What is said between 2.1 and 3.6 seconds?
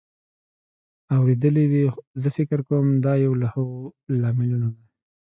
زه فکر کوم دا یو له